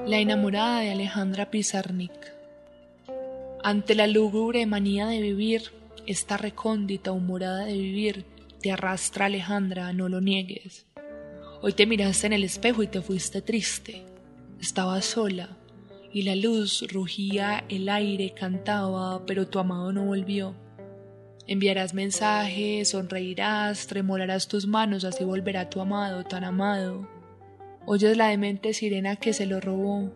La 0.06 0.20
enamorada 0.20 0.82
de 0.82 0.92
Alejandra 0.92 1.50
Pizarnik. 1.50 2.14
Ante 3.64 3.96
la 3.96 4.08
lúgubre 4.08 4.66
manía 4.66 5.08
de 5.08 5.20
vivir, 5.20 5.72
esta 6.08 6.38
recóndita 6.38 7.12
humorada 7.12 7.66
de 7.66 7.74
vivir 7.74 8.26
te 8.62 8.72
arrastra 8.72 9.26
Alejandra, 9.26 9.94
no 9.94 10.10
lo 10.10 10.22
niegues. 10.22 10.86
Hoy 11.62 11.74
te 11.74 11.86
miraste 11.86 12.28
en 12.28 12.34
el 12.34 12.43
espejo 12.43 12.82
y 12.82 12.88
te 12.88 13.02
fuiste 13.02 13.41
triste. 13.41 14.04
Estabas 14.60 15.06
sola 15.06 15.58
y 16.12 16.24
la 16.24 16.36
luz 16.36 16.86
rugía, 16.91 17.65
el 17.70 17.89
aire 17.89 18.34
cantaba, 18.34 19.26
pero 19.26 19.48
tu 19.48 19.60
amado 19.60 19.91
no 19.91 20.06
volvió. 20.06 20.56
Enviarás 21.46 21.93
mensajes, 21.93 22.89
sonreirás, 22.89 23.88
tremolarás 23.88 24.48
tus 24.48 24.65
manos, 24.65 25.04
así 25.04 25.24
volverá 25.24 25.70
tu 25.70 25.82
amado, 25.82 26.24
tan 26.24 26.43
amado. 26.43 27.08
Oyes 27.86 28.17
la 28.17 28.30
demente 28.30 28.74
sirena 28.74 29.17
que 29.17 29.34
se 29.34 29.46
lo 29.46 29.60
robó, 29.60 30.12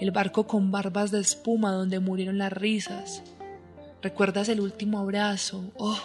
el 0.00 0.10
barco 0.10 0.46
con 0.46 0.70
barbas 0.70 1.10
de 1.10 1.20
espuma 1.20 1.70
donde 1.70 2.00
murieron 2.00 2.38
las 2.38 2.52
risas, 2.52 3.22
Recuerdas 4.02 4.48
el 4.48 4.60
último 4.60 4.98
abrazo. 4.98 5.72
Oh, 5.76 5.98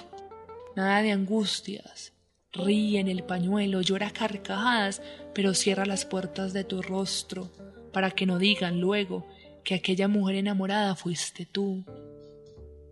nada 0.75 1.01
de 1.01 1.11
angustias. 1.11 2.13
Ríe 2.53 2.99
en 2.99 3.07
el 3.07 3.23
pañuelo, 3.23 3.81
llora 3.81 4.11
carcajadas, 4.11 5.01
pero 5.33 5.55
cierra 5.55 5.85
las 5.85 6.05
puertas 6.05 6.53
de 6.53 6.63
tu 6.63 6.83
rostro 6.83 7.51
para 7.91 8.11
que 8.11 8.27
no 8.27 8.37
digan 8.37 8.79
luego 8.79 9.25
que 9.63 9.73
aquella 9.73 10.07
mujer 10.07 10.35
enamorada 10.35 10.95
fuiste 10.95 11.47
tú. 11.47 11.83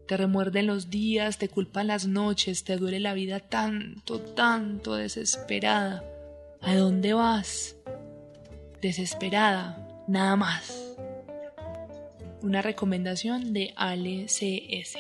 Te 0.07 0.17
remuerden 0.17 0.67
los 0.67 0.89
días, 0.89 1.37
te 1.37 1.49
culpan 1.49 1.87
las 1.87 2.07
noches, 2.07 2.63
te 2.63 2.77
duele 2.77 2.99
la 2.99 3.13
vida 3.13 3.39
tanto, 3.39 4.19
tanto 4.19 4.95
desesperada. 4.95 6.03
¿A 6.61 6.75
dónde 6.75 7.13
vas? 7.13 7.75
Desesperada, 8.81 10.03
nada 10.07 10.35
más 10.35 10.84
una 12.45 12.61
recomendación 12.61 13.53
de 13.53 13.73
Ale 13.75 14.27
CS. 14.27 14.97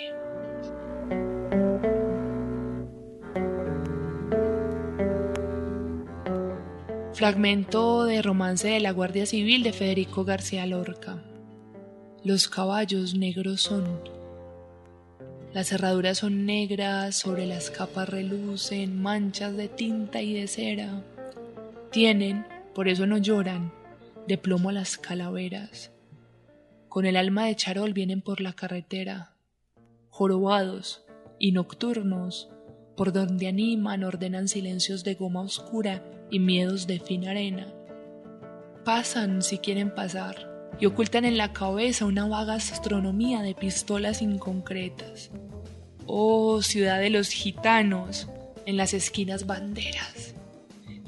Fragmento 7.13 8.05
de 8.05 8.23
Romance 8.23 8.67
de 8.67 8.79
la 8.79 8.91
Guardia 8.91 9.27
Civil 9.27 9.61
de 9.61 9.73
Federico 9.73 10.25
García 10.25 10.65
Lorca. 10.65 11.23
Los 12.23 12.47
caballos 12.47 13.13
negros 13.13 13.61
son. 13.61 14.01
Las 15.53 15.67
cerraduras 15.67 16.17
son 16.17 16.47
negras, 16.47 17.15
sobre 17.15 17.45
las 17.45 17.69
capas 17.69 18.09
relucen 18.09 18.99
manchas 18.99 19.55
de 19.55 19.67
tinta 19.67 20.19
y 20.23 20.33
de 20.33 20.47
cera. 20.47 21.03
Tienen, 21.91 22.43
por 22.73 22.87
eso 22.87 23.05
no 23.05 23.19
lloran, 23.19 23.71
de 24.27 24.39
plomo 24.39 24.71
las 24.71 24.97
calaveras 24.97 25.94
con 26.95 27.05
el 27.05 27.17
alma 27.17 27.47
de 27.47 27.57
charol 27.57 27.91
vienen 27.91 28.21
por 28.21 28.39
la 28.39 28.53
carretera, 28.53 29.33
jorobados 30.07 31.03
y 31.37 31.51
nocturnos, 31.51 32.49
por 32.95 33.11
donde 33.11 33.47
animan, 33.47 34.05
ordenan 34.05 34.47
silencios 34.47 35.03
de 35.03 35.15
goma 35.15 35.41
oscura 35.41 36.05
y 36.31 36.39
miedos 36.39 36.87
de 36.87 37.01
fina 37.01 37.31
arena. 37.31 37.67
Pasan 38.85 39.41
si 39.41 39.57
quieren 39.57 39.93
pasar 39.93 40.49
y 40.79 40.85
ocultan 40.85 41.25
en 41.25 41.35
la 41.35 41.51
cabeza 41.51 42.05
una 42.05 42.29
vaga 42.29 42.53
astronomía 42.53 43.41
de 43.41 43.55
pistolas 43.55 44.21
inconcretas. 44.21 45.31
Oh, 46.05 46.61
ciudad 46.61 47.01
de 47.01 47.09
los 47.09 47.27
gitanos, 47.27 48.29
en 48.65 48.77
las 48.77 48.93
esquinas 48.93 49.45
banderas. 49.45 50.33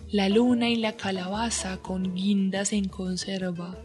La 0.09 0.27
luna 0.27 0.67
y 0.67 0.75
la 0.75 0.97
calabaza 0.97 1.77
con 1.77 2.13
guindas 2.13 2.73
en 2.73 2.89
conserva 2.89 3.77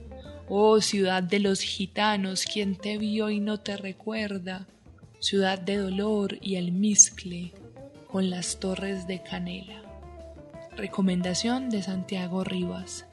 Oh 0.55 0.83
ciudad 0.83 1.23
de 1.23 1.39
los 1.39 1.63
gitanos, 1.63 2.45
quien 2.45 2.77
te 2.77 2.99
vio 2.99 3.31
y 3.31 3.41
no 3.41 3.61
te 3.61 3.79
recuerda, 3.79 4.67
ciudad 5.19 5.59
de 5.59 5.79
dolor 5.79 6.37
y 6.43 6.57
almizcle, 6.57 7.55
con 8.07 8.29
las 8.29 8.61
torres 8.61 9.07
de 9.07 9.23
canela. 9.23 9.81
Recomendación 10.77 11.71
de 11.71 11.83
Santiago 11.83 12.45
Rivas. 12.45 13.07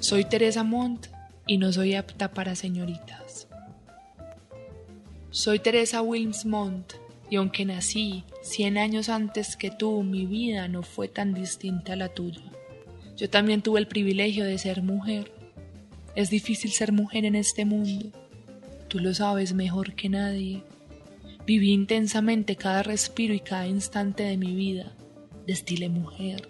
Soy 0.00 0.24
Teresa 0.24 0.64
Montt 0.64 1.08
y 1.46 1.58
no 1.58 1.70
soy 1.70 1.96
apta 1.96 2.32
para 2.32 2.56
señoritas. 2.56 3.46
Soy 5.28 5.58
Teresa 5.58 6.00
Wilms 6.00 6.46
Montt 6.46 7.03
y 7.34 7.36
aunque 7.36 7.64
nací 7.64 8.22
cien 8.42 8.78
años 8.78 9.08
antes 9.08 9.56
que 9.56 9.72
tú, 9.72 10.04
mi 10.04 10.24
vida 10.24 10.68
no 10.68 10.84
fue 10.84 11.08
tan 11.08 11.34
distinta 11.34 11.94
a 11.94 11.96
la 11.96 12.08
tuya. 12.08 12.44
Yo 13.16 13.28
también 13.28 13.60
tuve 13.60 13.80
el 13.80 13.88
privilegio 13.88 14.44
de 14.44 14.56
ser 14.56 14.82
mujer. 14.82 15.32
Es 16.14 16.30
difícil 16.30 16.70
ser 16.70 16.92
mujer 16.92 17.24
en 17.24 17.34
este 17.34 17.64
mundo. 17.64 18.12
Tú 18.86 19.00
lo 19.00 19.12
sabes 19.12 19.52
mejor 19.52 19.94
que 19.94 20.08
nadie. 20.08 20.62
Viví 21.44 21.72
intensamente 21.72 22.54
cada 22.54 22.84
respiro 22.84 23.34
y 23.34 23.40
cada 23.40 23.66
instante 23.66 24.22
de 24.22 24.36
mi 24.36 24.54
vida. 24.54 24.92
Destilé 25.44 25.88
mujer. 25.88 26.48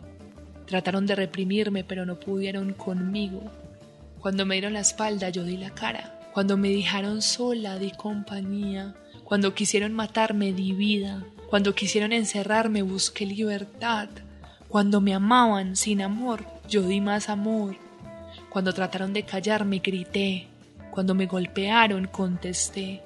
Trataron 0.66 1.06
de 1.06 1.14
reprimirme, 1.14 1.82
pero 1.82 2.04
no 2.04 2.20
pudieron 2.20 2.74
conmigo. 2.74 3.40
Cuando 4.20 4.44
me 4.44 4.56
dieron 4.56 4.74
la 4.74 4.80
espalda, 4.80 5.30
yo 5.30 5.44
di 5.44 5.56
la 5.56 5.70
cara. 5.70 6.20
Cuando 6.34 6.58
me 6.58 6.68
dejaron 6.68 7.22
sola, 7.22 7.78
di 7.78 7.90
compañía. 7.90 8.94
Cuando 9.24 9.54
quisieron 9.54 9.94
matarme 9.94 10.52
di 10.52 10.72
vida, 10.72 11.24
cuando 11.48 11.74
quisieron 11.74 12.12
encerrarme 12.12 12.82
busqué 12.82 13.24
libertad, 13.24 14.08
cuando 14.68 15.00
me 15.00 15.14
amaban 15.14 15.76
sin 15.76 16.02
amor 16.02 16.44
yo 16.68 16.82
di 16.82 17.00
más 17.00 17.28
amor, 17.28 17.76
cuando 18.50 18.72
trataron 18.74 19.12
de 19.12 19.24
callarme 19.24 19.78
grité, 19.78 20.46
cuando 20.90 21.14
me 21.14 21.26
golpearon 21.26 22.06
contesté. 22.06 23.02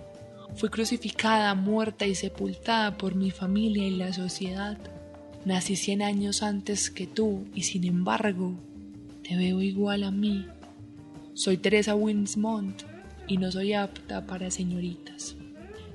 Fui 0.57 0.69
crucificada, 0.69 1.55
muerta 1.55 2.07
y 2.07 2.15
sepultada 2.15 2.97
por 2.97 3.15
mi 3.15 3.31
familia 3.31 3.87
y 3.87 3.91
la 3.91 4.13
sociedad. 4.13 4.77
Nací 5.45 5.77
cien 5.77 6.03
años 6.03 6.43
antes 6.43 6.91
que 6.91 7.07
tú 7.07 7.47
y 7.55 7.63
sin 7.63 7.85
embargo 7.85 8.55
te 9.23 9.37
veo 9.37 9.63
igual 9.63 10.03
a 10.03 10.11
mí. 10.11 10.47
Soy 11.35 11.59
Teresa 11.59 11.95
Winsmont 11.95 12.83
y 13.29 13.37
no 13.37 13.53
soy 13.53 13.73
apta 13.75 14.27
para 14.27 14.51
señoritas. 14.51 15.38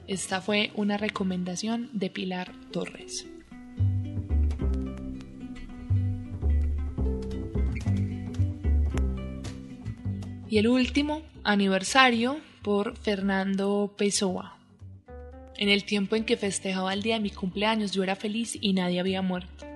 Esta 0.07 0.41
fue 0.41 0.71
una 0.75 0.97
recomendación 0.97 1.89
de 1.93 2.09
Pilar 2.09 2.51
Torres. 2.71 3.25
Y 10.49 10.57
el 10.57 10.67
último 10.67 11.21
aniversario 11.43 12.37
por 12.61 12.97
Fernando 12.97 13.95
Pessoa. 13.97 14.59
En 15.57 15.69
el 15.69 15.85
tiempo 15.85 16.15
en 16.15 16.25
que 16.25 16.37
festejaba 16.37 16.93
el 16.93 17.01
día 17.01 17.15
de 17.15 17.21
mi 17.21 17.29
cumpleaños 17.29 17.91
yo 17.93 18.03
era 18.03 18.15
feliz 18.15 18.57
y 18.59 18.73
nadie 18.73 18.99
había 18.99 19.21
muerto. 19.21 19.72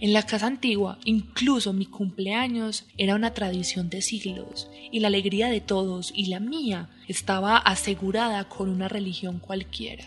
En 0.00 0.12
la 0.12 0.22
casa 0.22 0.46
antigua, 0.46 0.98
incluso 1.04 1.72
mi 1.72 1.84
cumpleaños 1.84 2.86
era 2.96 3.16
una 3.16 3.34
tradición 3.34 3.90
de 3.90 4.00
siglos, 4.00 4.70
y 4.92 5.00
la 5.00 5.08
alegría 5.08 5.48
de 5.48 5.60
todos 5.60 6.12
y 6.14 6.26
la 6.26 6.38
mía 6.38 6.88
estaba 7.08 7.56
asegurada 7.56 8.48
con 8.48 8.68
una 8.68 8.86
religión 8.86 9.40
cualquiera. 9.40 10.04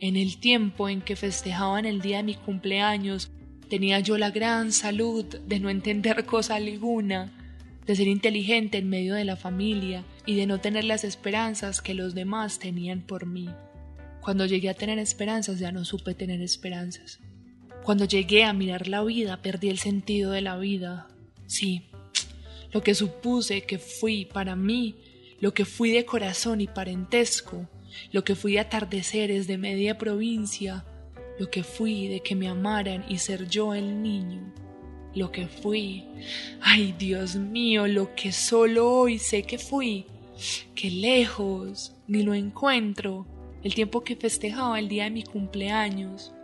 En 0.00 0.16
el 0.16 0.38
tiempo 0.38 0.88
en 0.88 1.02
que 1.02 1.14
festejaban 1.14 1.84
el 1.84 2.00
día 2.00 2.18
de 2.18 2.22
mi 2.22 2.34
cumpleaños, 2.36 3.30
tenía 3.68 4.00
yo 4.00 4.16
la 4.16 4.30
gran 4.30 4.72
salud 4.72 5.26
de 5.26 5.60
no 5.60 5.68
entender 5.68 6.24
cosa 6.24 6.54
alguna, 6.54 7.30
de 7.84 7.96
ser 7.96 8.08
inteligente 8.08 8.78
en 8.78 8.88
medio 8.88 9.14
de 9.14 9.26
la 9.26 9.36
familia 9.36 10.04
y 10.24 10.36
de 10.36 10.46
no 10.46 10.58
tener 10.58 10.84
las 10.84 11.04
esperanzas 11.04 11.82
que 11.82 11.92
los 11.92 12.14
demás 12.14 12.58
tenían 12.58 13.02
por 13.02 13.26
mí. 13.26 13.50
Cuando 14.22 14.46
llegué 14.46 14.70
a 14.70 14.74
tener 14.74 14.98
esperanzas 14.98 15.58
ya 15.58 15.70
no 15.70 15.84
supe 15.84 16.14
tener 16.14 16.40
esperanzas. 16.40 17.20
Cuando 17.88 18.04
llegué 18.04 18.44
a 18.44 18.52
mirar 18.52 18.86
la 18.86 19.02
vida 19.02 19.40
perdí 19.40 19.70
el 19.70 19.78
sentido 19.78 20.32
de 20.32 20.42
la 20.42 20.58
vida. 20.58 21.08
Sí, 21.46 21.86
lo 22.70 22.82
que 22.82 22.94
supuse 22.94 23.62
que 23.62 23.78
fui 23.78 24.26
para 24.26 24.56
mí, 24.56 24.96
lo 25.40 25.54
que 25.54 25.64
fui 25.64 25.90
de 25.92 26.04
corazón 26.04 26.60
y 26.60 26.66
parentesco, 26.66 27.66
lo 28.12 28.24
que 28.24 28.34
fui 28.34 28.52
de 28.52 28.60
atardeceres 28.60 29.46
de 29.46 29.56
media 29.56 29.96
provincia, 29.96 30.84
lo 31.38 31.50
que 31.50 31.62
fui 31.62 32.08
de 32.08 32.20
que 32.20 32.34
me 32.34 32.48
amaran 32.48 33.06
y 33.08 33.16
ser 33.16 33.48
yo 33.48 33.72
el 33.72 34.02
niño 34.02 34.52
lo 35.14 35.32
que 35.32 35.46
fui. 35.48 36.04
Ay, 36.60 36.94
Dios 36.98 37.36
mío, 37.36 37.86
lo 37.86 38.14
que 38.14 38.32
solo 38.32 38.92
hoy 38.92 39.18
sé 39.18 39.44
que 39.44 39.56
fui. 39.56 40.04
Qué 40.74 40.90
lejos, 40.90 41.94
ni 42.06 42.22
lo 42.22 42.34
encuentro. 42.34 43.26
El 43.62 43.74
tiempo 43.74 44.04
que 44.04 44.14
festejaba 44.14 44.78
el 44.78 44.88
día 44.88 45.04
de 45.04 45.10
mi 45.10 45.22
cumpleaños. 45.22 46.34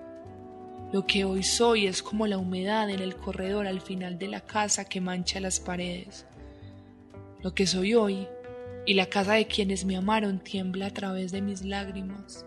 Lo 0.94 1.09
que 1.09 1.24
hoy 1.24 1.42
soy 1.42 1.88
es 1.88 2.04
como 2.04 2.28
la 2.28 2.38
humedad 2.38 2.88
en 2.88 3.00
el 3.00 3.16
corredor 3.16 3.66
al 3.66 3.80
final 3.80 4.16
de 4.16 4.28
la 4.28 4.42
casa 4.42 4.85
que 4.85 5.00
mancha 5.00 5.40
las 5.40 5.59
paredes. 5.59 6.24
Lo 7.42 7.52
que 7.52 7.66
soy 7.66 7.94
hoy 7.94 8.28
y 8.87 8.94
la 8.94 9.07
casa 9.07 9.33
de 9.33 9.48
quienes 9.48 9.85
me 9.85 9.96
amaron 9.96 10.38
tiembla 10.38 10.87
a 10.87 10.92
través 10.92 11.33
de 11.33 11.42
mis 11.42 11.64
lágrimas. 11.64 12.46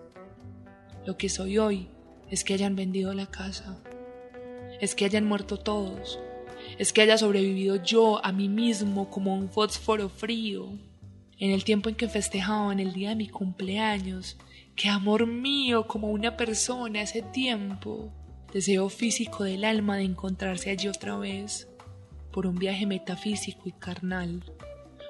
Lo 1.05 1.17
que 1.17 1.27
soy 1.27 1.57
hoy 1.57 1.89
es 2.31 2.45
que 2.45 2.53
hayan 2.53 2.77
vendido 2.77 3.13
la 3.13 3.25
casa 3.25 3.83
es 4.79 4.95
que 4.95 5.03
hayan 5.03 5.25
muerto 5.25 5.57
todos, 5.57 6.17
es 6.77 6.93
que 6.93 7.01
haya 7.01 7.17
sobrevivido 7.17 7.83
yo 7.83 8.23
a 8.23 8.31
mí 8.31 8.47
mismo 8.47 9.09
como 9.09 9.35
un 9.35 9.49
fósforo 9.49 10.07
frío. 10.07 10.69
En 11.37 11.51
el 11.51 11.65
tiempo 11.65 11.89
en 11.89 11.95
que 11.95 12.07
festejaban 12.07 12.79
el 12.79 12.93
día 12.93 13.09
de 13.09 13.17
mi 13.17 13.27
cumpleaños, 13.27 14.37
que 14.77 14.87
amor 14.87 15.27
mío 15.27 15.85
como 15.85 16.07
una 16.07 16.37
persona 16.37 17.01
ese 17.01 17.23
tiempo, 17.23 18.13
deseo 18.53 18.89
físico 18.89 19.43
del 19.43 19.65
alma 19.65 19.97
de 19.97 20.03
encontrarse 20.03 20.69
allí 20.69 20.87
otra 20.87 21.17
vez, 21.17 21.67
por 22.31 22.47
un 22.47 22.55
viaje 22.55 22.85
metafísico 22.85 23.63
y 23.65 23.71
carnal, 23.71 24.43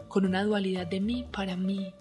con 0.07 0.25
una 0.25 0.43
dualidad 0.43 0.87
de 0.87 1.01
mí 1.01 1.25
para 1.31 1.55
mí, 1.55 1.93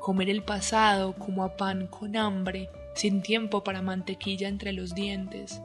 comer 0.00 0.30
el 0.30 0.42
pasado 0.42 1.14
como 1.14 1.44
a 1.44 1.56
pan 1.56 1.86
con 1.86 2.16
hambre, 2.16 2.68
sin 2.94 3.22
tiempo 3.22 3.62
para 3.64 3.82
mantequilla 3.82 4.48
entre 4.48 4.72
los 4.72 4.94
dientes, 4.94 5.60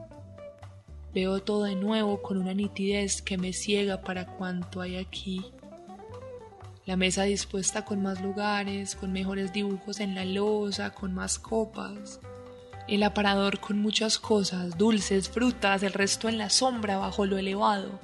Veo 1.14 1.40
todo 1.40 1.62
de 1.62 1.76
nuevo 1.76 2.20
con 2.20 2.38
una 2.38 2.54
nitidez 2.54 3.22
que 3.22 3.38
me 3.38 3.52
ciega 3.52 4.00
para 4.00 4.26
cuanto 4.26 4.80
hay 4.80 4.96
aquí. 4.96 5.46
La 6.86 6.96
mesa 6.96 7.22
dispuesta 7.22 7.84
con 7.84 8.02
más 8.02 8.20
lugares, 8.20 8.96
con 8.96 9.12
mejores 9.12 9.52
dibujos 9.52 10.00
en 10.00 10.16
la 10.16 10.24
losa, 10.24 10.90
con 10.90 11.14
más 11.14 11.38
copas. 11.38 12.18
El 12.86 13.02
aparador 13.02 13.60
con 13.60 13.78
muchas 13.78 14.18
cosas, 14.18 14.76
dulces, 14.76 15.30
frutas, 15.30 15.82
el 15.82 15.94
resto 15.94 16.28
en 16.28 16.36
la 16.36 16.50
sombra 16.50 16.98
bajo 16.98 17.24
lo 17.24 17.38
elevado. 17.38 17.98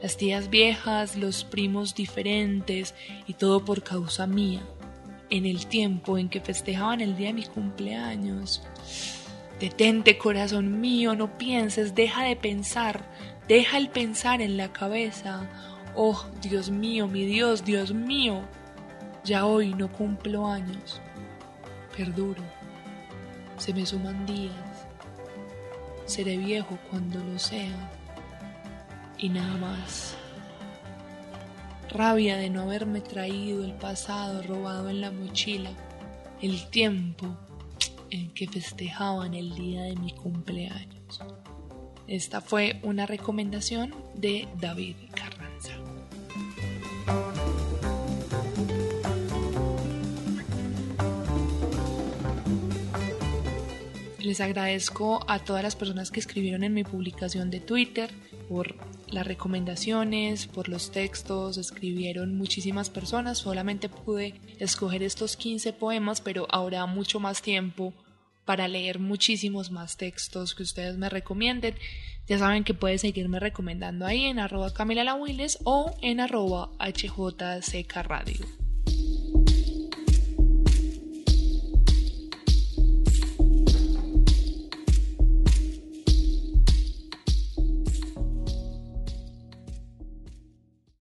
Las 0.00 0.16
tías 0.16 0.48
viejas, 0.48 1.16
los 1.16 1.44
primos 1.44 1.94
diferentes 1.94 2.94
y 3.26 3.34
todo 3.34 3.64
por 3.64 3.82
causa 3.82 4.26
mía. 4.26 4.62
En 5.28 5.44
el 5.44 5.66
tiempo 5.66 6.16
en 6.16 6.28
que 6.30 6.40
festejaban 6.40 7.00
el 7.00 7.16
día 7.16 7.28
de 7.28 7.34
mi 7.34 7.44
cumpleaños. 7.44 8.62
Detente, 9.60 10.16
corazón 10.16 10.80
mío, 10.80 11.14
no 11.14 11.36
pienses, 11.36 11.94
deja 11.94 12.22
de 12.22 12.36
pensar, 12.36 13.04
deja 13.48 13.76
el 13.76 13.88
pensar 13.88 14.40
en 14.40 14.56
la 14.56 14.72
cabeza. 14.72 15.48
Oh, 15.94 16.24
Dios 16.42 16.70
mío, 16.70 17.06
mi 17.06 17.24
Dios, 17.24 17.64
Dios 17.64 17.92
mío, 17.92 18.42
ya 19.24 19.44
hoy 19.44 19.74
no 19.74 19.90
cumplo 19.90 20.46
años, 20.46 21.00
perduro, 21.96 22.42
se 23.58 23.72
me 23.72 23.86
suman 23.86 24.26
días, 24.26 24.54
seré 26.06 26.36
viejo 26.36 26.78
cuando 26.90 27.18
lo 27.22 27.38
sea, 27.38 27.90
y 29.18 29.28
nada 29.28 29.56
más. 29.56 30.14
Rabia 31.90 32.36
de 32.36 32.50
no 32.50 32.62
haberme 32.62 33.00
traído 33.00 33.64
el 33.64 33.72
pasado 33.72 34.42
robado 34.42 34.90
en 34.90 35.00
la 35.00 35.10
mochila, 35.10 35.70
el 36.42 36.68
tiempo 36.68 37.36
en 38.10 38.30
que 38.30 38.46
festejaban 38.46 39.34
el 39.34 39.54
día 39.54 39.82
de 39.82 39.96
mi 39.96 40.12
cumpleaños. 40.12 41.20
Esta 42.06 42.40
fue 42.40 42.80
una 42.82 43.06
recomendación 43.06 43.94
de 44.14 44.48
David 44.60 44.96
Carranza. 45.14 45.75
Les 54.36 54.42
agradezco 54.42 55.24
a 55.28 55.38
todas 55.38 55.62
las 55.62 55.76
personas 55.76 56.10
que 56.10 56.20
escribieron 56.20 56.62
en 56.62 56.74
mi 56.74 56.84
publicación 56.84 57.50
de 57.50 57.58
Twitter 57.58 58.10
por 58.50 58.76
las 59.08 59.26
recomendaciones, 59.26 60.46
por 60.46 60.68
los 60.68 60.92
textos, 60.92 61.56
escribieron 61.56 62.36
muchísimas 62.36 62.90
personas, 62.90 63.38
solamente 63.38 63.88
pude 63.88 64.34
escoger 64.58 65.02
estos 65.02 65.38
15 65.38 65.72
poemas, 65.72 66.20
pero 66.20 66.46
habrá 66.50 66.84
mucho 66.84 67.18
más 67.18 67.40
tiempo 67.40 67.94
para 68.44 68.68
leer 68.68 68.98
muchísimos 68.98 69.70
más 69.70 69.96
textos 69.96 70.54
que 70.54 70.64
ustedes 70.64 70.98
me 70.98 71.08
recomienden. 71.08 71.74
Ya 72.26 72.36
saben 72.36 72.62
que 72.62 72.74
pueden 72.74 72.98
seguirme 72.98 73.40
recomendando 73.40 74.04
ahí 74.04 74.26
en 74.26 74.38
arroba 74.38 74.70
Camila 74.74 75.16
o 75.64 75.96
en 76.02 76.20
arroba 76.20 76.68
HJCK 76.78 77.94
Radio. 78.02 78.65